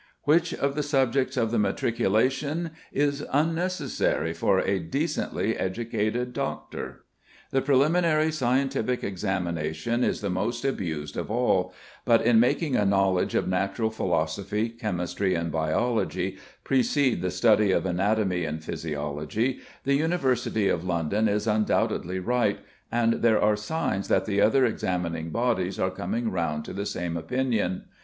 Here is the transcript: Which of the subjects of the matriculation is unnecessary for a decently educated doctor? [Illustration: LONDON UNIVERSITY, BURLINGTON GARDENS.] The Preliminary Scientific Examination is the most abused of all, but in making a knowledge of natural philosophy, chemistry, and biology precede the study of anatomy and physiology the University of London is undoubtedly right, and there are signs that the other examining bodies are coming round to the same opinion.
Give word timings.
Which 0.23 0.51
of 0.55 0.73
the 0.73 0.81
subjects 0.81 1.37
of 1.37 1.51
the 1.51 1.59
matriculation 1.59 2.71
is 2.91 3.23
unnecessary 3.31 4.33
for 4.33 4.57
a 4.57 4.79
decently 4.79 5.55
educated 5.55 6.33
doctor? 6.33 7.03
[Illustration: 7.53 7.79
LONDON 7.81 8.03
UNIVERSITY, 8.05 8.45
BURLINGTON 8.45 8.47
GARDENS.] 8.47 8.71
The 8.73 8.81
Preliminary 8.81 9.01
Scientific 9.03 9.03
Examination 9.11 10.03
is 10.03 10.21
the 10.21 10.29
most 10.31 10.65
abused 10.65 11.17
of 11.17 11.29
all, 11.29 11.75
but 12.03 12.23
in 12.23 12.39
making 12.39 12.75
a 12.75 12.83
knowledge 12.83 13.35
of 13.35 13.47
natural 13.47 13.91
philosophy, 13.91 14.69
chemistry, 14.69 15.35
and 15.35 15.51
biology 15.51 16.39
precede 16.63 17.21
the 17.21 17.29
study 17.29 17.69
of 17.71 17.85
anatomy 17.85 18.43
and 18.43 18.63
physiology 18.63 19.59
the 19.83 19.93
University 19.93 20.67
of 20.67 20.83
London 20.83 21.27
is 21.27 21.45
undoubtedly 21.45 22.17
right, 22.17 22.57
and 22.91 23.21
there 23.21 23.39
are 23.39 23.55
signs 23.55 24.07
that 24.07 24.25
the 24.25 24.41
other 24.41 24.65
examining 24.65 25.29
bodies 25.29 25.77
are 25.77 25.91
coming 25.91 26.31
round 26.31 26.65
to 26.65 26.73
the 26.73 26.87
same 26.87 27.15
opinion. 27.15 27.83